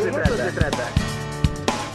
eso 0.00 0.36
se 0.36 0.52
trata. 0.52 0.88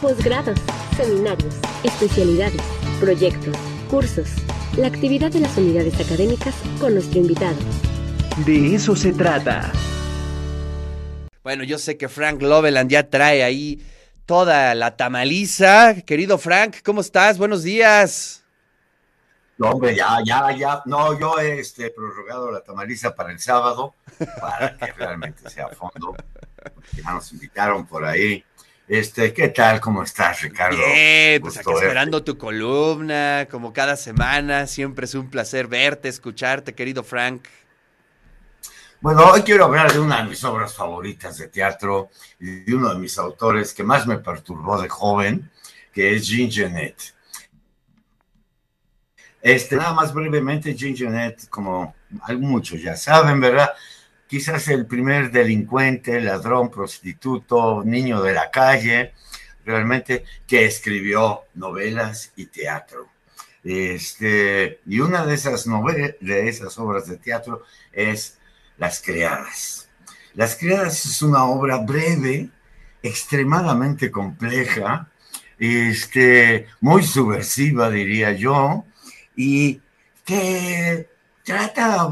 Posgrados, 0.02 0.60
seminarios, 0.96 1.56
especialidades, 1.84 2.62
proyectos, 3.00 3.55
cursos. 3.89 4.29
La 4.77 4.88
actividad 4.88 5.31
de 5.31 5.39
las 5.39 5.58
unidades 5.58 5.99
académicas 5.99 6.54
con 6.79 6.94
nuestro 6.94 7.20
invitado. 7.20 7.57
De 8.46 8.75
eso 8.75 8.96
se 8.96 9.13
trata. 9.13 9.71
Bueno, 11.44 11.63
yo 11.63 11.79
sé 11.79 11.97
que 11.97 12.07
Frank 12.07 12.41
Loveland 12.41 12.91
ya 12.91 13.10
trae 13.10 13.44
ahí 13.44 13.81
toda 14.26 14.76
la 14.76 14.96
tamaliza. 14.96 15.96
Querido 16.02 16.38
Frank, 16.38 16.77
¿cómo 16.84 17.02
estás? 17.02 17.38
Buenos 17.38 17.64
días. 17.64 18.44
No, 19.58 19.72
hombre, 19.72 19.95
ya, 19.95 20.20
ya, 20.23 20.52
ya. 20.52 20.84
No, 20.86 21.18
yo 21.18 21.40
he 21.40 21.59
este, 21.59 21.90
prorrogado 21.90 22.52
la 22.52 22.62
tamaliza 22.62 23.16
para 23.16 23.32
el 23.32 23.40
sábado, 23.40 23.95
para 24.40 24.77
que 24.77 24.91
realmente 24.91 25.50
sea 25.50 25.66
a 25.66 25.70
fondo. 25.70 26.16
Ya 26.94 27.13
nos 27.13 27.31
invitaron 27.31 27.86
por 27.86 28.05
ahí. 28.05 28.44
Este, 28.88 29.34
¿qué 29.34 29.50
tal? 29.50 29.81
¿Cómo 29.81 30.02
estás, 30.04 30.41
Ricardo? 30.41 30.78
Bien, 30.78 31.41
pues 31.41 31.58
aquí 31.58 31.68
verte. 31.68 31.86
esperando 31.86 32.24
tu 32.24 32.38
columna, 32.38 33.48
como 33.52 33.74
cada 33.74 33.98
semana. 33.98 34.66
Siempre 34.66 35.05
es 35.05 35.14
un 35.14 35.30
placer 35.30 35.68
verte, 35.68 36.08
escucharte, 36.08 36.74
querido 36.74 37.04
Frank. 37.04 37.48
Bueno, 39.02 39.30
hoy 39.30 39.41
quiero 39.41 39.66
hablar 39.66 39.91
de 39.91 40.00
una 40.00 40.24
de 40.24 40.30
mis 40.30 40.44
obras 40.44 40.74
favoritas 40.74 41.38
de 41.38 41.50
teatro 41.50 42.10
y 42.40 42.62
de 42.62 42.76
uno 42.76 42.94
de 42.94 42.99
mis 42.99 43.18
autores 43.20 43.74
que 43.74 43.84
más 43.84 44.08
me 44.08 44.18
perturbó 44.18 44.82
de 44.82 44.90
joven, 44.90 45.52
que 45.94 46.16
es 46.16 46.26
Jean 46.26 46.49
Genet. 46.49 46.96
Este, 49.41 49.76
nada 49.76 49.94
más 49.94 50.13
brevemente, 50.13 50.74
Jean 50.74 50.96
Genet, 50.96 51.48
como 51.49 51.94
muchos 52.40 52.82
ya 52.82 52.96
saben, 52.96 53.40
¿verdad? 53.40 53.70
Quizás 54.27 54.67
el 54.67 54.86
primer 54.86 55.31
delincuente, 55.31 56.20
ladrón, 56.20 56.70
prostituto, 56.70 57.84
niño 57.85 58.22
de 58.22 58.34
la 58.34 58.52
calle, 58.52 59.13
realmente 59.66 60.26
que 60.45 60.66
escribió 60.66 61.44
novelas 61.54 62.34
y 62.35 62.48
teatro. 62.48 63.07
Este, 63.63 64.79
y 64.85 64.99
una 64.99 65.25
de 65.25 65.35
esas 65.35 65.67
novelas, 65.67 66.15
de 66.21 66.47
esas 66.47 66.77
obras 66.77 67.07
de 67.07 67.17
teatro 67.17 67.63
es 67.91 68.37
Las 68.77 69.02
Criadas. 69.02 69.89
Las 70.33 70.55
Criadas 70.55 71.05
es 71.05 71.21
una 71.21 71.45
obra 71.45 71.77
breve, 71.77 72.49
extremadamente 73.02 74.11
compleja, 74.11 75.09
este, 75.57 76.67
muy 76.81 77.03
subversiva, 77.03 77.89
diría 77.89 78.31
yo, 78.33 78.85
y 79.35 79.81
que 80.25 81.09
trata, 81.43 82.07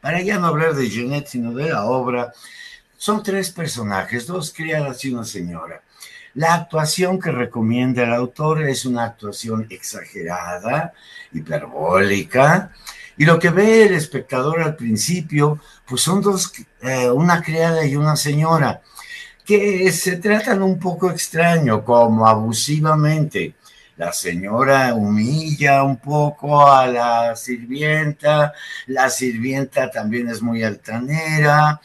para 0.00 0.20
ya 0.22 0.38
no 0.38 0.46
hablar 0.46 0.74
de 0.74 0.88
Jeanette, 0.88 1.28
sino 1.28 1.52
de 1.52 1.70
la 1.70 1.84
obra, 1.84 2.32
son 2.96 3.22
tres 3.22 3.50
personajes, 3.50 4.26
dos 4.26 4.52
criadas 4.54 5.04
y 5.04 5.12
una 5.12 5.24
señora. 5.24 5.82
La 6.34 6.54
actuación 6.54 7.18
que 7.18 7.30
recomienda 7.30 8.04
el 8.04 8.12
autor 8.12 8.62
es 8.62 8.84
una 8.84 9.04
actuación 9.04 9.66
exagerada, 9.70 10.92
hiperbólica, 11.32 12.72
y 13.16 13.24
lo 13.24 13.38
que 13.38 13.50
ve 13.50 13.86
el 13.86 13.94
espectador 13.94 14.60
al 14.60 14.76
principio, 14.76 15.58
pues 15.86 16.02
son 16.02 16.20
dos, 16.20 16.52
eh, 16.82 17.08
una 17.10 17.42
criada 17.42 17.86
y 17.86 17.96
una 17.96 18.16
señora, 18.16 18.82
que 19.44 19.90
se 19.92 20.16
tratan 20.16 20.62
un 20.62 20.78
poco 20.78 21.10
extraño, 21.10 21.84
como 21.84 22.26
abusivamente. 22.26 23.54
La 23.96 24.12
señora 24.12 24.94
humilla 24.94 25.82
un 25.82 25.96
poco 25.96 26.70
a 26.70 26.86
la 26.86 27.34
sirvienta, 27.34 28.52
la 28.86 29.08
sirvienta 29.08 29.90
también 29.90 30.28
es 30.28 30.42
muy 30.42 30.62
altanera, 30.62 31.80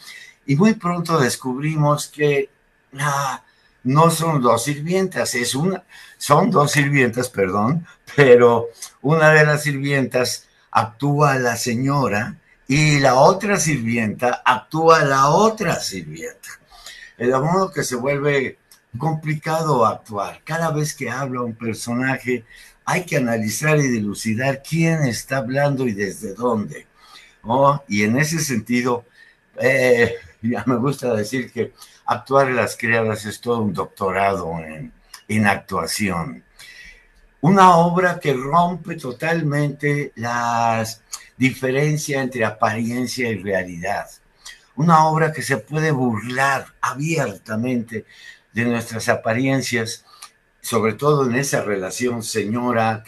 y 0.45 0.55
muy 0.57 0.73
pronto 0.73 1.17
descubrimos 1.19 2.07
que 2.07 2.49
no 3.83 4.11
son 4.11 4.41
dos 4.41 4.65
sirvientas, 4.65 5.35
es 5.35 5.55
una, 5.55 5.83
son 6.17 6.51
dos 6.51 6.71
sirvientas, 6.71 7.29
perdón, 7.29 7.87
pero 8.15 8.67
una 9.01 9.29
de 9.31 9.45
las 9.45 9.63
sirvientas 9.63 10.47
actúa 10.71 11.33
a 11.33 11.39
la 11.39 11.55
señora 11.55 12.35
y 12.67 12.99
la 12.99 13.15
otra 13.15 13.57
sirvienta 13.57 14.41
actúa 14.43 14.99
a 14.99 15.05
la 15.05 15.29
otra 15.29 15.79
sirvienta. 15.79 16.49
De 17.17 17.27
modo 17.27 17.71
que 17.71 17.83
se 17.83 17.95
vuelve 17.95 18.57
complicado 18.97 19.85
actuar. 19.85 20.41
Cada 20.43 20.71
vez 20.71 20.93
que 20.93 21.09
habla 21.09 21.41
un 21.41 21.55
personaje 21.55 22.45
hay 22.85 23.05
que 23.05 23.17
analizar 23.17 23.77
y 23.77 23.87
dilucidar 23.87 24.61
quién 24.67 25.03
está 25.03 25.37
hablando 25.37 25.87
y 25.87 25.93
desde 25.93 26.33
dónde. 26.33 26.87
¿no? 27.43 27.83
Y 27.87 28.03
en 28.03 28.17
ese 28.17 28.39
sentido, 28.39 29.05
eh, 29.59 30.15
ya 30.41 30.63
me 30.65 30.77
gusta 30.77 31.13
decir 31.13 31.51
que 31.51 31.73
actuar 32.05 32.49
en 32.49 32.57
las 32.57 32.75
criadas 32.75 33.25
es 33.25 33.39
todo 33.39 33.61
un 33.61 33.73
doctorado 33.73 34.59
en, 34.59 34.91
en 35.27 35.47
actuación. 35.47 36.43
Una 37.41 37.77
obra 37.77 38.19
que 38.19 38.33
rompe 38.33 38.95
totalmente 38.95 40.11
la 40.15 40.85
diferencia 41.37 42.21
entre 42.21 42.45
apariencia 42.45 43.29
y 43.29 43.41
realidad. 43.41 44.07
Una 44.75 45.07
obra 45.07 45.31
que 45.31 45.41
se 45.41 45.57
puede 45.57 45.91
burlar 45.91 46.67
abiertamente 46.81 48.05
de 48.53 48.65
nuestras 48.65 49.09
apariencias, 49.09 50.05
sobre 50.61 50.93
todo 50.93 51.25
en 51.25 51.35
esa 51.35 51.61
relación 51.61 52.23
señora 52.23 53.03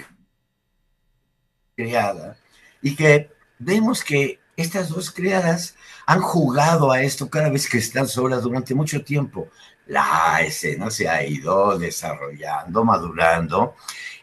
criada, 1.75 2.37
y 2.81 2.95
que 2.95 3.31
vemos 3.59 4.03
que 4.03 4.39
estas 4.55 4.89
dos 4.89 5.11
criadas 5.11 5.75
han 6.05 6.21
jugado 6.21 6.91
a 6.91 7.01
esto 7.01 7.29
cada 7.29 7.49
vez 7.49 7.67
que 7.69 7.77
están 7.77 8.07
solas 8.07 8.43
durante 8.43 8.75
mucho 8.75 9.03
tiempo. 9.03 9.49
La 9.87 10.41
escena 10.41 10.89
se 10.89 11.09
ha 11.09 11.25
ido 11.25 11.77
desarrollando, 11.77 12.83
madurando, 12.83 13.75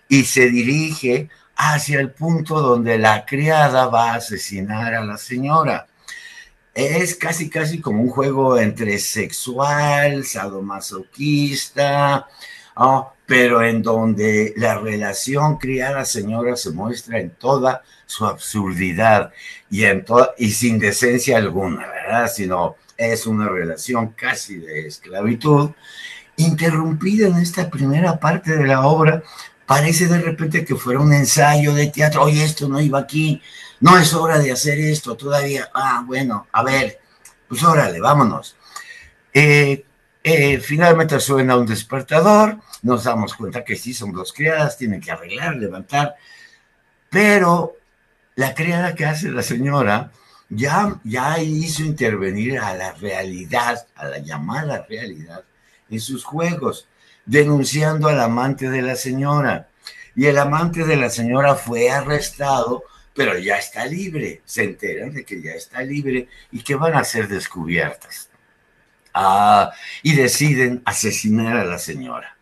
y 0.09 0.25
se 0.25 0.49
dirige 0.49 1.29
hacia 1.57 2.01
el 2.01 2.13
punto 2.13 2.61
donde 2.61 2.99
la 2.99 3.27
criada 3.27 3.87
va 3.87 4.13
a 4.13 4.17
asesinar 4.17 4.95
a 4.95 5.05
la 5.05 5.19
señora. 5.19 5.87
Es 6.75 7.15
casi, 7.17 7.51
casi 7.51 7.81
como 7.81 8.03
un 8.03 8.09
juego 8.09 8.59
entre 8.59 8.99
sexual, 8.99 10.25
sadomasoquista, 10.25 12.29
¿no? 12.77 13.13
pero 13.27 13.63
en 13.63 13.83
donde 13.83 14.55
la 14.57 14.79
relación 14.79 15.59
criada-señora 15.59 16.57
se 16.57 16.73
muestra 16.73 17.21
en 17.21 17.31
toda 17.31 17.83
su 18.07 18.27
absurdidad 18.27 19.33
y, 19.71 19.85
en 19.85 20.05
y 20.37 20.51
sin 20.51 20.79
decencia 20.79 21.37
alguna, 21.37 21.87
¿verdad? 21.87 22.31
Sino 22.35 22.77
es 22.97 23.27
una 23.27 23.49
relación 23.49 24.09
casi 24.09 24.57
de 24.57 24.87
esclavitud, 24.87 25.71
interrumpida 26.37 27.29
en 27.29 27.37
esta 27.37 27.71
primera 27.71 28.19
parte 28.19 28.57
de 28.57 28.67
la 28.67 28.87
obra 28.87 29.23
parece 29.65 30.09
de 30.09 30.21
repente 30.21 30.65
que 30.65 30.75
fuera 30.75 30.99
un 30.99 31.13
ensayo 31.13 31.73
de 31.73 31.87
teatro, 31.87 32.25
oye, 32.25 32.45
esto 32.45 32.69
no 32.69 32.81
iba 32.81 32.99
aquí, 32.99 33.41
no 33.81 33.99
es 33.99 34.15
hora 34.15 34.39
de 34.39 34.53
hacer 34.53 34.79
esto 34.79 35.17
todavía, 35.17 35.71
ah, 35.75 36.03
bueno, 36.07 36.47
a 36.53 36.63
ver, 36.63 37.01
pues 37.49 37.63
órale, 37.63 38.01
vámonos. 38.01 38.57
Eh, 39.33 39.85
eh, 40.23 40.59
finalmente 40.61 41.19
suena 41.21 41.57
un 41.57 41.67
despertador, 41.67 42.59
nos 42.83 43.05
damos 43.05 43.35
cuenta 43.35 43.65
que 43.65 43.77
sí, 43.77 43.95
son 43.95 44.13
dos 44.13 44.33
criadas, 44.33 44.77
tienen 44.77 45.01
que 45.01 45.11
arreglar, 45.11 45.57
levantar, 45.57 46.15
pero 47.09 47.77
la 48.37 48.55
criada 48.55 48.95
que 48.95 49.07
hace 49.07 49.31
la 49.31 49.43
señora 49.43 50.13
ya, 50.49 51.01
ya 51.05 51.39
hizo 51.41 51.83
intervenir 51.83 52.59
a 52.59 52.75
la 52.75 52.93
realidad, 52.93 53.87
a 53.95 54.07
la 54.07 54.19
llamada 54.19 54.85
realidad, 54.89 55.45
en 55.89 56.01
sus 56.01 56.25
juegos 56.25 56.87
denunciando 57.25 58.09
al 58.09 58.21
amante 58.21 58.69
de 58.69 58.83
la 58.83 58.97
señora. 58.97 59.69
Y 60.17 60.27
el 60.27 60.39
amante 60.39 60.85
de 60.85 60.97
la 60.97 61.11
señora 61.11 61.55
fue 61.55 61.91
arrestado, 61.91 62.83
pero 63.21 63.39
ya 63.39 63.59
está 63.59 63.85
libre. 63.85 64.41
Se 64.47 64.65
enteran 64.65 65.13
de 65.13 65.27
que 65.27 65.43
ya 65.43 65.51
está 65.51 65.83
libre 65.83 66.27
y 66.51 66.63
que 66.63 66.75
van 66.75 66.95
a 66.95 67.05
ser 67.05 67.29
descubiertas. 67.29 68.31
Ah, 69.13 69.73
y 70.03 70.15
deciden 70.15 70.81
asesinar 70.87 71.59
a 71.59 71.67
la 71.67 71.79
señora. 71.79 72.39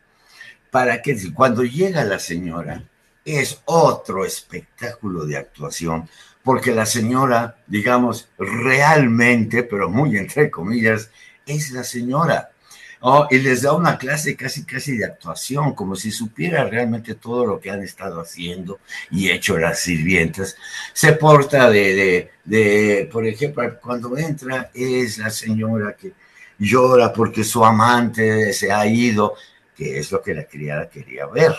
Para 0.71 1.03
que 1.03 1.17
cuando 1.35 1.65
llega 1.65 2.05
la 2.05 2.21
señora 2.21 2.85
es 3.25 3.61
otro 3.65 4.25
espectáculo 4.25 5.27
de 5.27 5.39
actuación, 5.39 6.09
porque 6.45 6.73
la 6.73 6.87
señora, 6.87 7.57
digamos, 7.67 8.29
realmente, 8.39 9.65
pero 9.65 9.91
muy 9.91 10.17
entre 10.17 10.49
comillas, 10.49 11.11
es 11.45 11.73
la 11.73 11.83
señora. 11.83 12.53
Oh, 13.01 13.29
y 13.31 13.39
les 13.39 13.63
da 13.63 13.75
una 13.75 13.97
clase 13.97 14.35
casi, 14.35 14.65
casi 14.65 14.97
de 14.97 15.05
actuación, 15.05 15.73
como 15.75 15.95
si 15.95 16.11
supiera 16.11 16.65
realmente 16.65 17.15
todo 17.15 17.47
lo 17.47 17.61
que 17.61 17.71
han 17.71 17.83
estado 17.83 18.21
haciendo 18.21 18.81
y 19.11 19.31
hecho 19.31 19.57
las 19.57 19.79
sirvientas. 19.81 20.57
Se 20.93 21.13
porta 21.13 21.71
de, 21.71 22.31
de, 22.45 23.09
por 23.13 23.25
ejemplo, 23.25 23.79
cuando 23.81 24.17
entra 24.19 24.71
es 24.75 25.19
la 25.19 25.31
señora 25.31 25.95
que 25.97 26.13
llora 26.59 27.13
porque 27.13 27.45
su 27.45 27.65
amante 27.65 28.53
se 28.53 28.73
ha 28.73 28.85
ido, 28.87 29.35
que 29.77 29.99
es 29.99 30.11
lo 30.11 30.21
que 30.21 30.35
la 30.35 30.45
criada 30.45 30.89
quería 30.89 31.27
ver, 31.27 31.55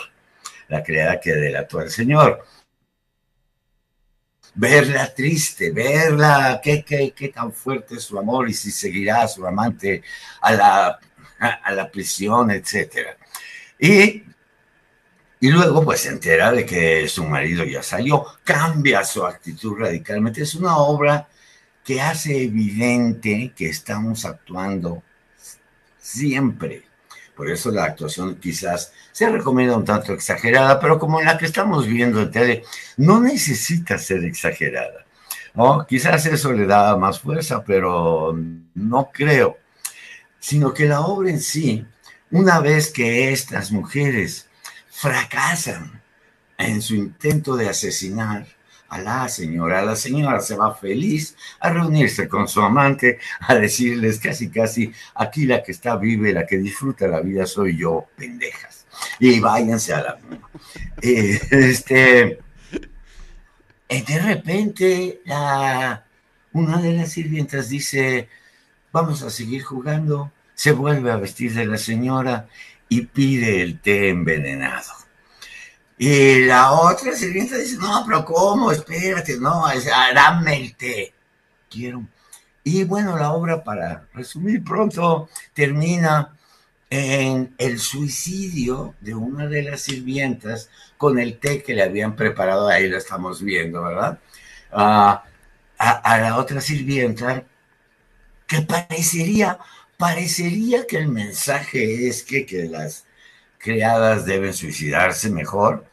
la 0.68 0.82
criada 0.82 1.20
que 1.20 1.32
delató 1.32 1.78
al 1.78 1.90
señor. 1.90 2.44
Verla 4.54 5.14
triste, 5.14 5.70
verla, 5.70 6.60
qué, 6.62 6.84
qué, 6.84 7.12
qué 7.16 7.28
tan 7.28 7.52
fuerte 7.52 7.94
es 7.94 8.02
su 8.02 8.18
amor 8.18 8.50
y 8.50 8.52
si 8.52 8.70
seguirá 8.70 9.22
a 9.22 9.28
su 9.28 9.46
amante 9.46 10.02
a 10.42 10.52
la 10.52 11.00
a, 11.38 11.72
la 11.72 11.90
prisión, 11.90 12.50
etc. 12.50 13.16
Y, 13.78 14.24
y 15.40 15.48
luego 15.48 15.84
pues 15.84 16.00
se 16.00 16.10
entera 16.10 16.52
de 16.52 16.66
que 16.66 17.08
su 17.08 17.24
marido 17.24 17.64
ya 17.64 17.82
salió, 17.82 18.26
cambia 18.44 19.04
su 19.04 19.24
actitud 19.24 19.78
radicalmente. 19.78 20.42
Es 20.42 20.54
una 20.54 20.76
obra 20.78 21.28
que 21.84 22.00
hace 22.00 22.44
evidente 22.44 23.52
que 23.56 23.68
estamos 23.68 24.24
actuando 24.24 25.02
siempre. 25.98 26.84
Por 27.34 27.50
eso 27.50 27.70
la 27.70 27.84
actuación 27.84 28.36
quizás 28.36 28.92
se 29.12 29.28
recomienda 29.30 29.76
un 29.76 29.84
tanto 29.84 30.12
exagerada, 30.12 30.78
pero 30.78 30.98
como 30.98 31.22
la 31.22 31.38
que 31.38 31.46
estamos 31.46 31.86
viendo 31.86 32.20
en 32.20 32.30
tele, 32.30 32.64
no 32.98 33.18
necesita 33.20 33.98
ser 33.98 34.24
exagerada. 34.24 35.06
¿no? 35.54 35.86
Quizás 35.86 36.26
eso 36.26 36.52
le 36.52 36.66
da 36.66 36.96
más 36.96 37.20
fuerza, 37.20 37.64
pero 37.64 38.36
no 38.74 39.10
creo. 39.12 39.58
Sino 40.40 40.74
que 40.74 40.86
la 40.86 41.02
obra 41.02 41.30
en 41.30 41.40
sí, 41.40 41.86
una 42.30 42.58
vez 42.60 42.90
que 42.90 43.32
estas 43.32 43.70
mujeres 43.70 44.48
fracasan 44.90 46.02
en 46.58 46.82
su 46.82 46.94
intento 46.94 47.56
de 47.56 47.68
asesinar, 47.68 48.46
a 48.90 49.00
la 49.00 49.28
señora. 49.28 49.82
La 49.82 49.96
señora 49.96 50.40
se 50.40 50.56
va 50.56 50.74
feliz 50.74 51.36
a 51.60 51.70
reunirse 51.70 52.28
con 52.28 52.46
su 52.46 52.60
amante, 52.60 53.18
a 53.40 53.54
decirles 53.54 54.18
casi, 54.18 54.50
casi, 54.50 54.92
aquí 55.14 55.46
la 55.46 55.62
que 55.62 55.72
está 55.72 55.96
vive, 55.96 56.32
la 56.32 56.46
que 56.46 56.58
disfruta 56.58 57.08
la 57.08 57.20
vida 57.20 57.46
soy 57.46 57.78
yo, 57.78 58.06
pendejas. 58.16 58.86
Y 59.18 59.40
váyanse 59.40 59.94
a 59.94 60.02
la... 60.02 60.18
Eh, 61.00 61.40
este, 61.50 62.40
eh, 63.88 64.04
de 64.06 64.18
repente, 64.18 65.20
la, 65.24 66.04
una 66.52 66.82
de 66.82 66.92
las 66.92 67.12
sirvientas 67.12 67.68
dice, 67.68 68.28
vamos 68.92 69.22
a 69.22 69.30
seguir 69.30 69.62
jugando. 69.62 70.32
Se 70.54 70.72
vuelve 70.72 71.10
a 71.10 71.16
vestir 71.16 71.54
de 71.54 71.66
la 71.66 71.78
señora 71.78 72.48
y 72.88 73.02
pide 73.02 73.62
el 73.62 73.80
té 73.80 74.10
envenenado. 74.10 74.92
Y 75.98 76.44
la 76.44 76.72
otra 76.72 77.12
sirvienta 77.12 77.56
dice, 77.56 77.76
no, 77.76 78.02
pero 78.06 78.24
¿cómo? 78.24 78.72
Espérate, 78.72 79.38
no, 79.38 79.64
dame 80.14 80.56
el 80.56 80.74
té. 80.74 81.12
Quiero. 81.68 82.04
Y 82.64 82.84
bueno, 82.84 83.16
la 83.16 83.32
obra, 83.32 83.62
para 83.64 84.06
resumir 84.14 84.62
pronto, 84.64 85.28
termina 85.54 86.34
en 86.90 87.54
el 87.58 87.78
suicidio 87.78 88.94
de 89.00 89.14
una 89.14 89.46
de 89.46 89.62
las 89.62 89.82
sirvientas 89.82 90.70
con 90.96 91.18
el 91.18 91.38
té 91.38 91.62
que 91.62 91.74
le 91.74 91.82
habían 91.82 92.16
preparado, 92.16 92.68
ahí 92.68 92.88
lo 92.88 92.98
estamos 92.98 93.42
viendo, 93.42 93.82
¿verdad? 93.82 94.18
a, 94.72 95.24
a, 95.78 96.18
la 96.18 96.36
otra 96.36 96.60
sirvienta, 96.60 97.44
que 98.50 98.62
parecería, 98.62 99.58
parecería 99.96 100.84
que 100.84 100.96
el 100.98 101.08
mensaje 101.08 102.08
es 102.08 102.24
que, 102.24 102.44
que 102.44 102.64
las 102.64 103.06
criadas 103.58 104.26
deben 104.26 104.52
suicidarse 104.52 105.30
mejor, 105.30 105.86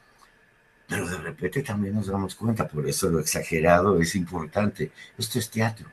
pero 0.88 1.08
de 1.08 1.18
repente 1.18 1.62
también 1.62 1.94
nos 1.94 2.08
damos 2.08 2.34
cuenta, 2.34 2.68
por 2.68 2.90
eso 2.90 3.10
lo 3.10 3.20
exagerado 3.20 4.02
es 4.02 4.16
importante. 4.16 4.92
Esto 5.18 5.38
es 5.38 5.52
teatro. 5.52 5.88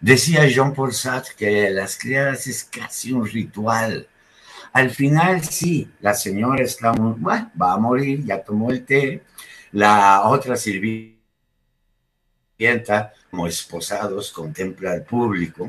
Decía 0.00 0.46
Jean-Paul 0.46 0.94
Sartre 0.94 1.34
que 1.36 1.68
las 1.70 1.98
criadas 1.98 2.46
es 2.46 2.64
casi 2.64 3.12
un 3.12 3.26
ritual. 3.26 4.08
Al 4.72 4.90
final 4.90 5.44
sí, 5.44 5.90
la 6.00 6.14
señora 6.14 6.62
está 6.62 6.94
muy, 6.94 7.14
bueno, 7.18 7.50
va 7.60 7.74
a 7.74 7.78
morir, 7.78 8.24
ya 8.24 8.42
tomó 8.42 8.70
el 8.70 8.84
té. 8.86 9.22
La 9.72 10.22
otra 10.24 10.56
sirvienta, 10.56 11.18
como 13.34 13.48
esposados, 13.48 14.30
contempla 14.30 14.92
al 14.92 15.02
público. 15.02 15.68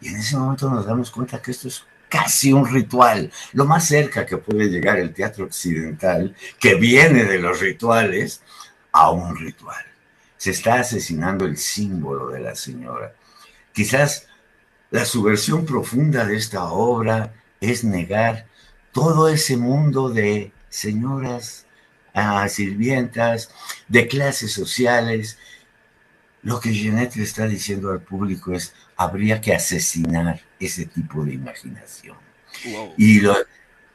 Y 0.00 0.08
en 0.08 0.18
ese 0.18 0.36
momento 0.36 0.70
nos 0.70 0.86
damos 0.86 1.10
cuenta 1.10 1.42
que 1.42 1.50
esto 1.50 1.66
es 1.66 1.84
casi 2.08 2.52
un 2.52 2.64
ritual, 2.72 3.32
lo 3.54 3.64
más 3.64 3.88
cerca 3.88 4.24
que 4.24 4.36
puede 4.36 4.68
llegar 4.68 4.98
el 4.98 5.12
teatro 5.12 5.46
occidental, 5.46 6.36
que 6.60 6.76
viene 6.76 7.24
de 7.24 7.38
los 7.38 7.58
rituales, 7.58 8.42
a 8.92 9.10
un 9.10 9.36
ritual. 9.36 9.84
Se 10.36 10.50
está 10.50 10.74
asesinando 10.74 11.44
el 11.44 11.56
símbolo 11.56 12.28
de 12.28 12.40
la 12.40 12.54
señora. 12.54 13.14
Quizás 13.72 14.28
la 14.90 15.04
subversión 15.04 15.66
profunda 15.66 16.24
de 16.24 16.36
esta 16.36 16.64
obra 16.64 17.32
es 17.60 17.82
negar 17.82 18.46
todo 18.92 19.28
ese 19.28 19.56
mundo 19.56 20.08
de 20.10 20.52
señoras, 20.68 21.66
a 22.14 22.48
sirvientas, 22.48 23.50
de 23.88 24.06
clases 24.06 24.52
sociales. 24.52 25.38
Lo 26.42 26.58
que 26.58 26.72
Jeanette 26.72 27.16
le 27.16 27.22
está 27.22 27.46
diciendo 27.46 27.92
al 27.92 28.00
público 28.00 28.52
es, 28.52 28.74
habría 28.96 29.40
que 29.40 29.54
asesinar 29.54 30.40
ese 30.58 30.86
tipo 30.86 31.24
de 31.24 31.34
imaginación. 31.34 32.16
Y, 32.96 33.20
lo, 33.20 33.36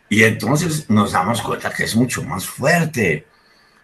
y 0.09 0.23
entonces 0.23 0.89
nos 0.89 1.11
damos 1.11 1.41
cuenta 1.41 1.73
que 1.73 1.83
es 1.83 1.95
mucho 1.95 2.23
más 2.23 2.45
fuerte. 2.45 3.27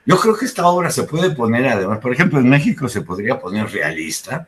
Yo 0.06 0.20
creo 0.20 0.38
que 0.38 0.46
esta 0.46 0.66
obra 0.68 0.92
se 0.92 1.04
puede 1.04 1.32
poner, 1.32 1.68
además, 1.68 2.00
por 2.00 2.14
ejemplo, 2.14 2.40
en 2.40 2.50
México 2.50 2.88
se 2.90 3.02
podría 3.02 3.40
poner 3.40 3.70
realista, 3.70 4.48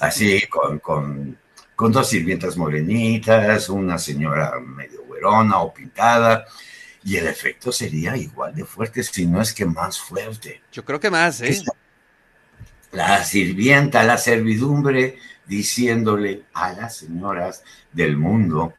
así 0.00 0.46
con, 0.48 0.78
con, 0.78 1.38
con 1.74 1.92
dos 1.92 2.08
sirvientas 2.08 2.56
morenitas, 2.56 3.68
una 3.68 3.98
señora 3.98 4.52
medio 4.60 5.04
güerona 5.04 5.58
o 5.58 5.72
pintada, 5.72 6.44
y 7.04 7.16
el 7.16 7.26
efecto 7.26 7.70
sería 7.72 8.16
igual 8.16 8.54
de 8.54 8.64
fuerte, 8.64 9.02
si 9.02 9.26
no 9.26 9.40
es 9.40 9.52
que 9.52 9.64
más 9.64 10.00
fuerte. 10.00 10.62
Yo 10.72 10.84
creo 10.84 11.00
que 11.00 11.10
más, 11.10 11.40
¿eh? 11.40 11.60
La 12.94 13.24
sirvienta, 13.24 14.04
la 14.04 14.16
servidumbre, 14.16 15.18
diciéndole 15.46 16.44
a 16.54 16.72
las 16.72 16.98
señoras 16.98 17.64
del 17.92 18.16
mundo, 18.16 18.74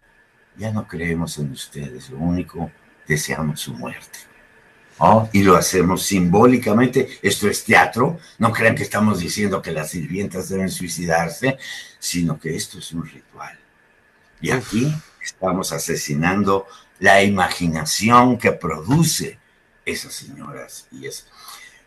ya 0.57 0.71
no 0.71 0.87
creemos 0.87 1.37
en 1.37 1.51
ustedes, 1.51 2.09
lo 2.09 2.19
único, 2.19 2.71
deseamos 3.05 3.59
su 3.59 3.73
muerte. 3.73 4.19
¿Oh? 4.99 5.27
Y 5.33 5.43
lo 5.43 5.57
hacemos 5.57 6.03
simbólicamente, 6.03 7.19
esto 7.21 7.49
es 7.49 7.65
teatro, 7.65 8.17
no 8.39 8.53
crean 8.53 8.75
que 8.75 8.83
estamos 8.83 9.19
diciendo 9.19 9.61
que 9.61 9.73
las 9.73 9.89
sirvientas 9.89 10.47
deben 10.47 10.69
suicidarse, 10.69 11.57
sino 11.99 12.39
que 12.39 12.55
esto 12.55 12.79
es 12.79 12.93
un 12.93 13.05
ritual. 13.05 13.59
Y 14.39 14.51
aquí 14.51 14.95
estamos 15.21 15.73
asesinando 15.73 16.67
la 16.99 17.21
imaginación 17.21 18.37
que 18.37 18.53
produce 18.53 19.37
esas 19.85 20.13
señoras 20.13 20.87
y 20.89 21.05
esas 21.05 21.27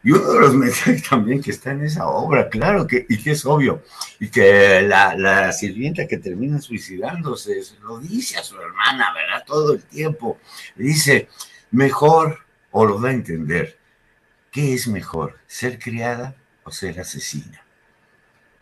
y 0.02 0.12
uno 0.12 0.32
de 0.32 0.40
los 0.40 0.54
mensajes 0.54 1.08
también 1.08 1.42
que 1.42 1.50
está 1.50 1.72
en 1.72 1.84
esa 1.84 2.06
obra, 2.06 2.48
claro, 2.48 2.86
que, 2.86 3.06
y 3.08 3.18
que 3.18 3.32
es 3.32 3.44
obvio, 3.44 3.82
y 4.20 4.28
que 4.28 4.82
la, 4.82 5.16
la 5.16 5.52
sirvienta 5.52 6.06
que 6.06 6.18
termina 6.18 6.60
suicidándose 6.60 7.60
lo 7.82 7.98
dice 7.98 8.38
a 8.38 8.44
su 8.44 8.60
hermana, 8.60 9.12
¿verdad? 9.12 9.44
Todo 9.46 9.74
el 9.74 9.82
tiempo. 9.82 10.38
dice, 10.76 11.28
mejor, 11.70 12.38
o 12.70 12.84
lo 12.84 13.00
da 13.00 13.10
a 13.10 13.12
entender, 13.12 13.78
¿qué 14.50 14.74
es 14.74 14.86
mejor, 14.88 15.38
ser 15.46 15.78
criada 15.78 16.36
o 16.64 16.70
ser 16.70 17.00
asesina? 17.00 17.64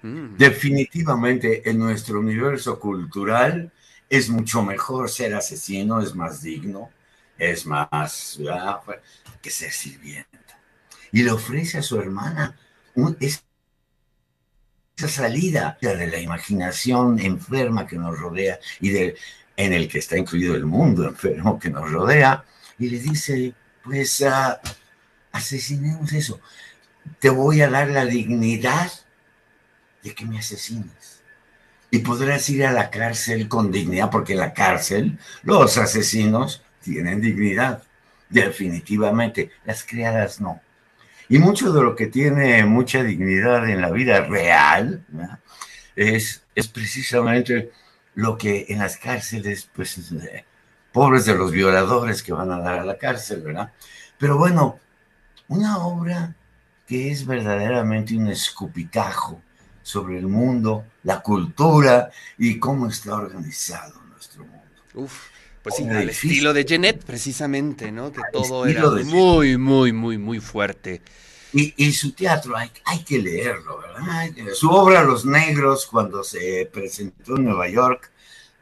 Mm. 0.02 0.36
Definitivamente 0.36 1.68
en 1.68 1.78
nuestro 1.78 2.20
universo 2.20 2.78
cultural 2.78 3.72
es 4.08 4.28
mucho 4.28 4.62
mejor 4.62 5.10
ser 5.10 5.34
asesino, 5.34 6.00
es 6.00 6.14
más 6.14 6.42
digno, 6.42 6.90
es 7.38 7.66
más 7.66 8.38
que 9.42 9.50
ser 9.50 9.72
sirviente 9.72 10.45
y 11.16 11.22
le 11.22 11.30
ofrece 11.30 11.78
a 11.78 11.82
su 11.82 11.98
hermana 11.98 12.54
esa 13.20 13.40
salida 15.08 15.78
de 15.80 16.06
la 16.08 16.20
imaginación 16.20 17.18
enferma 17.18 17.86
que 17.86 17.96
nos 17.96 18.18
rodea 18.18 18.60
y 18.82 18.90
de, 18.90 19.16
en 19.56 19.72
el 19.72 19.88
que 19.88 20.00
está 20.00 20.18
incluido 20.18 20.54
el 20.54 20.66
mundo 20.66 21.08
enfermo 21.08 21.58
que 21.58 21.70
nos 21.70 21.90
rodea, 21.90 22.44
y 22.78 22.90
le 22.90 22.98
dice, 22.98 23.54
pues 23.82 24.20
uh, 24.20 24.58
asesinemos 25.32 26.12
eso, 26.12 26.38
te 27.18 27.30
voy 27.30 27.62
a 27.62 27.70
dar 27.70 27.88
la 27.88 28.04
dignidad 28.04 28.92
de 30.02 30.14
que 30.14 30.26
me 30.26 30.38
asesines. 30.38 31.22
Y 31.90 32.00
podrás 32.00 32.46
ir 32.50 32.66
a 32.66 32.72
la 32.72 32.90
cárcel 32.90 33.48
con 33.48 33.72
dignidad, 33.72 34.10
porque 34.10 34.34
en 34.34 34.40
la 34.40 34.52
cárcel 34.52 35.18
los 35.44 35.78
asesinos 35.78 36.62
tienen 36.82 37.22
dignidad, 37.22 37.82
definitivamente, 38.28 39.50
las 39.64 39.82
criadas 39.82 40.42
no. 40.42 40.60
Y 41.28 41.38
mucho 41.38 41.72
de 41.72 41.82
lo 41.82 41.96
que 41.96 42.06
tiene 42.06 42.64
mucha 42.64 43.02
dignidad 43.02 43.68
en 43.68 43.80
la 43.80 43.90
vida 43.90 44.20
real 44.20 45.04
es, 45.96 46.44
es 46.54 46.68
precisamente 46.68 47.72
lo 48.14 48.38
que 48.38 48.66
en 48.68 48.78
las 48.78 48.96
cárceles, 48.96 49.68
pues, 49.74 50.12
eh, 50.12 50.44
pobres 50.92 51.24
de 51.26 51.34
los 51.34 51.50
violadores 51.50 52.22
que 52.22 52.32
van 52.32 52.50
a 52.50 52.60
dar 52.60 52.78
a 52.78 52.84
la 52.84 52.96
cárcel, 52.96 53.42
¿verdad? 53.42 53.72
Pero 54.18 54.38
bueno, 54.38 54.78
una 55.48 55.78
obra 55.78 56.34
que 56.86 57.10
es 57.10 57.26
verdaderamente 57.26 58.16
un 58.16 58.28
escupitajo 58.28 59.42
sobre 59.82 60.18
el 60.18 60.26
mundo, 60.26 60.84
la 61.02 61.20
cultura 61.20 62.10
y 62.38 62.58
cómo 62.58 62.88
está 62.88 63.14
organizado 63.14 64.00
nuestro 64.10 64.44
mundo. 64.44 65.10
Pues 65.66 65.78
sí, 65.78 65.82
el 65.82 66.10
estilo 66.10 66.52
de 66.52 66.64
Jeanette, 66.64 67.02
precisamente, 67.04 67.90
¿no? 67.90 68.12
Que 68.12 68.20
todo 68.32 68.66
era 68.66 68.88
muy, 68.88 69.58
muy, 69.58 69.92
muy, 69.92 70.16
muy 70.16 70.38
fuerte. 70.38 71.02
Y, 71.52 71.92
su 71.92 72.12
teatro 72.12 72.56
hay, 72.56 72.70
hay, 72.84 73.02
que 73.02 73.18
leerlo, 73.18 73.80
¿verdad? 73.80 74.30
Su 74.54 74.70
obra 74.70 75.02
Los 75.02 75.24
Negros, 75.26 75.86
cuando 75.86 76.22
se 76.22 76.70
presentó 76.72 77.36
en 77.36 77.46
Nueva 77.46 77.68
York, 77.68 78.12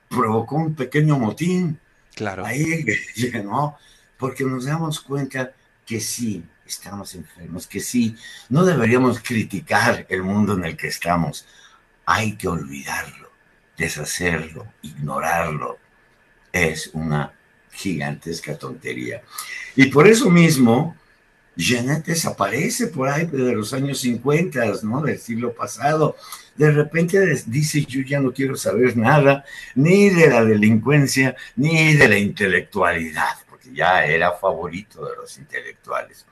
provocó 0.08 0.56
un 0.56 0.74
pequeño 0.74 1.18
motín. 1.18 1.78
Claro. 2.14 2.46
Ahí, 2.46 2.86
¿no? 3.44 3.76
Porque 4.16 4.44
nos 4.44 4.64
damos 4.64 4.98
cuenta 5.00 5.52
que 5.84 6.00
sí, 6.00 6.42
estamos 6.64 7.14
enfermos, 7.14 7.66
que 7.66 7.80
sí, 7.80 8.16
no 8.48 8.64
deberíamos 8.64 9.20
criticar 9.20 10.06
el 10.08 10.22
mundo 10.22 10.54
en 10.54 10.64
el 10.64 10.74
que 10.74 10.88
estamos. 10.88 11.44
Hay 12.06 12.38
que 12.38 12.48
olvidarlo, 12.48 13.30
deshacerlo, 13.76 14.72
ignorarlo. 14.80 15.83
Es 16.54 16.90
una 16.92 17.32
gigantesca 17.72 18.56
tontería. 18.56 19.22
Y 19.74 19.86
por 19.86 20.06
eso 20.06 20.30
mismo, 20.30 20.94
Janet 21.58 22.06
desaparece 22.06 22.86
por 22.86 23.08
ahí 23.08 23.26
de 23.26 23.52
los 23.52 23.72
años 23.72 23.98
50, 23.98 24.64
¿no? 24.84 25.02
Del 25.02 25.18
siglo 25.18 25.52
pasado. 25.52 26.16
De 26.54 26.70
repente 26.70 27.18
dice, 27.46 27.84
yo 27.84 28.02
ya 28.02 28.20
no 28.20 28.32
quiero 28.32 28.54
saber 28.54 28.96
nada, 28.96 29.44
ni 29.74 30.10
de 30.10 30.28
la 30.28 30.44
delincuencia, 30.44 31.34
ni 31.56 31.94
de 31.94 32.08
la 32.08 32.18
intelectualidad, 32.18 33.36
porque 33.48 33.74
ya 33.74 34.06
era 34.06 34.30
favorito 34.30 35.04
de 35.04 35.16
los 35.16 35.36
intelectuales. 35.36 36.24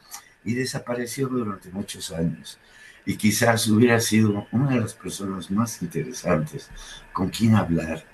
Y 0.45 0.55
desapareció 0.55 1.27
durante 1.27 1.69
muchos 1.71 2.13
años. 2.13 2.61
Y 3.05 3.17
quizás 3.17 3.67
hubiera 3.67 3.99
sido 3.99 4.47
una 4.53 4.71
de 4.71 4.81
las 4.83 4.95
personas 4.95 5.51
más 5.51 5.83
interesantes 5.83 6.71
con 7.13 7.29
quien 7.29 7.57
hablar 7.57 8.05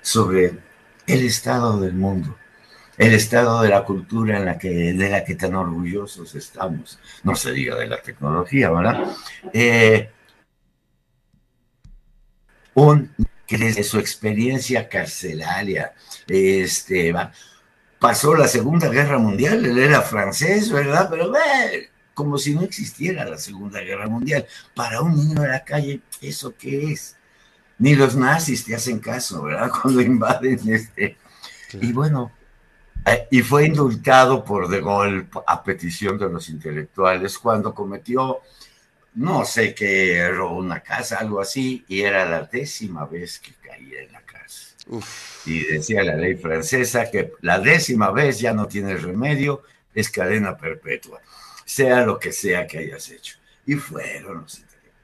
sobre 0.00 0.67
el 1.08 1.24
estado 1.24 1.80
del 1.80 1.94
mundo 1.94 2.36
el 2.98 3.14
estado 3.14 3.62
de 3.62 3.68
la 3.68 3.84
cultura 3.84 4.38
en 4.38 4.44
la 4.44 4.58
que, 4.58 4.92
de 4.92 5.08
la 5.08 5.24
que 5.24 5.36
tan 5.36 5.54
orgullosos 5.54 6.34
estamos, 6.34 6.98
no 7.22 7.36
se 7.36 7.52
diga 7.52 7.76
de 7.76 7.86
la 7.86 8.02
tecnología, 8.02 8.70
¿verdad? 8.70 9.04
Eh, 9.52 10.10
un, 12.74 13.14
que 13.46 13.56
desde 13.56 13.84
su 13.84 13.98
experiencia 13.98 14.88
carcelaria, 14.88 15.94
este, 16.26 17.14
pasó 18.00 18.34
la 18.34 18.48
Segunda 18.48 18.88
Guerra 18.88 19.18
Mundial, 19.18 19.64
él 19.64 19.78
era 19.78 20.02
francés, 20.02 20.70
¿verdad? 20.70 21.08
Pero 21.08 21.30
ve, 21.30 21.90
como 22.14 22.36
si 22.36 22.54
no 22.54 22.62
existiera 22.62 23.24
la 23.24 23.38
Segunda 23.38 23.80
Guerra 23.80 24.08
Mundial. 24.08 24.44
Para 24.74 25.02
un 25.02 25.14
niño 25.14 25.40
de 25.40 25.48
la 25.48 25.64
calle, 25.64 26.00
¿eso 26.20 26.54
qué 26.58 26.92
es? 26.92 27.16
Ni 27.78 27.94
los 27.94 28.16
nazis 28.16 28.64
te 28.64 28.74
hacen 28.74 28.98
caso, 28.98 29.44
¿verdad? 29.44 29.70
Cuando 29.82 30.00
invaden 30.00 30.60
este. 30.72 31.16
Y 31.72 31.92
bueno, 31.92 32.32
eh, 33.06 33.26
y 33.30 33.42
fue 33.42 33.66
indultado 33.66 34.44
por 34.44 34.68
De 34.68 34.80
Gaulle 34.80 35.26
a 35.46 35.62
petición 35.62 36.18
de 36.18 36.28
los 36.28 36.48
intelectuales 36.48 37.38
cuando 37.38 37.74
cometió, 37.74 38.40
no 39.14 39.44
sé 39.44 39.74
qué, 39.74 40.28
robó 40.30 40.58
una 40.58 40.80
casa, 40.80 41.16
algo 41.18 41.40
así, 41.40 41.84
y 41.88 42.02
era 42.02 42.28
la 42.28 42.42
décima 42.42 43.06
vez 43.06 43.38
que 43.38 43.52
caía 43.54 44.02
en 44.02 44.12
la 44.12 44.20
cárcel. 44.22 44.74
Y 45.46 45.64
decía 45.64 46.02
la 46.02 46.16
ley 46.16 46.36
francesa 46.36 47.10
que 47.10 47.32
la 47.40 47.58
décima 47.58 48.10
vez 48.10 48.40
ya 48.40 48.52
no 48.52 48.66
tiene 48.66 48.96
remedio, 48.96 49.62
es 49.94 50.10
cadena 50.10 50.56
perpetua, 50.56 51.20
sea 51.64 52.04
lo 52.04 52.18
que 52.18 52.32
sea 52.32 52.66
que 52.66 52.78
hayas 52.78 53.08
hecho. 53.10 53.36
Y 53.66 53.74
fueron 53.74 54.42
los 54.42 54.58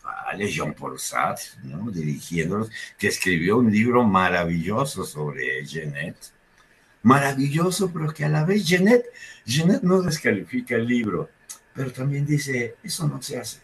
intelectuales, 0.04 0.54
Jean-Paul 0.54 0.98
Sartre, 0.98 1.44
¿no? 1.64 1.90
dirigiéndolos, 1.90 2.70
que 2.98 3.08
escribió 3.08 3.58
un 3.58 3.70
libro 3.70 4.04
maravilloso 4.04 5.04
sobre 5.04 5.64
Genet 5.66 6.16
maravilloso, 7.02 7.90
pero 7.92 8.12
que 8.12 8.24
a 8.24 8.28
la 8.28 8.44
vez 8.44 8.66
Jeanette, 8.66 9.06
Jeanette 9.44 9.82
no 9.82 10.00
descalifica 10.00 10.74
el 10.74 10.86
libro, 10.86 11.28
pero 11.74 11.92
también 11.92 12.24
dice, 12.24 12.76
eso 12.82 13.06
no 13.06 13.20
se 13.20 13.38
hace. 13.38 13.58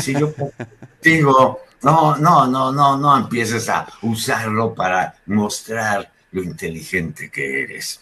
Si 0.00 0.12
yo 0.12 0.34
digo, 1.02 1.62
no, 1.82 2.16
no, 2.18 2.46
no, 2.46 2.70
no, 2.70 2.98
no 2.98 3.16
empieces 3.16 3.68
a 3.70 3.88
usarlo 4.02 4.74
para 4.74 5.14
mostrar 5.26 6.12
lo 6.32 6.42
inteligente 6.42 7.30
que 7.30 7.62
eres. 7.62 8.00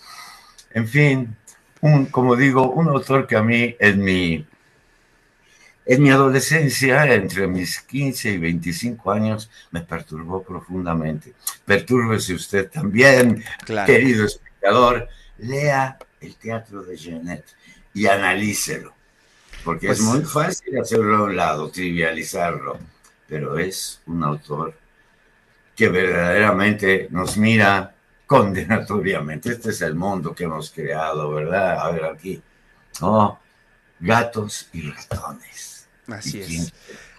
En 0.73 0.89
fin, 0.89 1.37
un, 1.81 2.07
como 2.07 2.35
digo, 2.35 2.69
un 2.73 2.89
autor 2.89 3.29
que 3.29 3.37
a 3.37 3.43
mí 3.45 3.77
en 3.79 4.03
mi 4.03 4.47
en 5.85 6.03
mi 6.03 6.11
adolescencia, 6.11 7.05
entre 7.13 7.47
mis 7.47 7.81
15 7.81 8.31
y 8.31 8.39
25 8.39 9.11
años, 9.11 9.51
me 9.71 9.81
perturbó 9.81 10.43
profundamente. 10.43 11.35
Pertúrbese 11.65 12.35
usted 12.35 12.71
también, 12.71 13.43
querido 13.87 14.27
espectador. 14.27 15.09
Lea 15.39 15.99
el 16.21 16.37
teatro 16.37 16.83
de 16.83 16.97
Genet 16.97 17.45
y 17.95 18.07
analícelo. 18.07 18.95
Porque 19.65 19.91
es 19.91 19.99
pues 19.99 20.09
muy 20.09 20.25
fácil 20.25 20.79
hacerlo 20.79 21.17
a 21.17 21.23
un 21.25 21.37
lado, 21.37 21.71
trivializarlo. 21.71 22.79
Pero 23.29 23.59
es 23.59 24.01
un 24.07 24.23
autor 24.23 24.75
que 25.75 25.89
verdaderamente 25.89 27.09
nos 27.11 27.37
mira 27.37 27.95
condenatoriamente. 28.27 29.51
Este 29.51 29.71
es 29.71 29.81
el 29.83 29.95
mundo 29.95 30.35
que 30.35 30.45
hemos 30.45 30.71
creado, 30.71 31.31
¿verdad? 31.31 31.81
A 31.81 31.91
ver 31.91 32.05
aquí. 32.05 32.43
Oh, 33.01 33.39
gatos 34.01 34.69
y 34.73 34.91
ratones. 34.91 35.72
Así 36.09 36.41
es. 36.41 36.73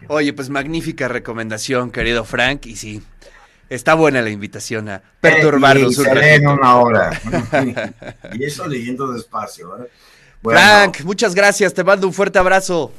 Oye, 0.07 0.33
pues 0.33 0.49
magnífica 0.49 1.07
recomendación, 1.07 1.91
querido 1.91 2.25
Frank, 2.25 2.65
y 2.65 2.75
sí, 2.75 3.01
está 3.69 3.93
buena 3.93 4.21
la 4.21 4.29
invitación 4.29 4.89
a 4.89 5.01
perturbarnos 5.21 5.97
un 5.97 6.17
en 6.17 6.47
una 6.47 6.77
hora. 6.77 7.21
y 8.33 8.43
eso 8.43 8.67
leyendo 8.67 9.11
despacio. 9.13 9.83
¿eh? 9.83 9.89
Frank, 10.43 11.01
muchas 11.01 11.33
gracias, 11.33 11.73
te 11.73 11.83
mando 11.83 12.07
un 12.07 12.13
fuerte 12.13 12.39
abrazo. 12.39 12.91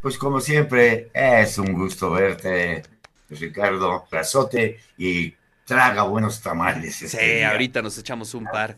Pues 0.00 0.16
como 0.16 0.40
siempre, 0.40 1.10
es 1.12 1.58
un 1.58 1.72
gusto 1.72 2.10
verte, 2.10 2.82
Ricardo. 3.28 4.06
Brazote 4.10 4.78
y 4.96 5.34
traga 5.64 6.02
buenos 6.04 6.40
tamales. 6.40 7.02
Este 7.02 7.38
sí, 7.38 7.42
ahorita 7.42 7.82
nos 7.82 7.98
echamos 7.98 8.32
un 8.34 8.44
par. 8.44 8.76